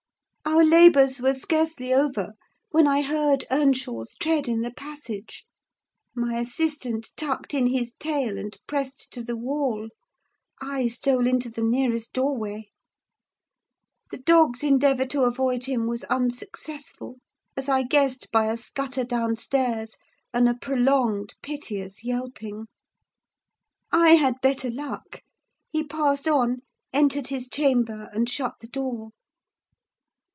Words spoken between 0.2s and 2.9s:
Our labours were scarcely over when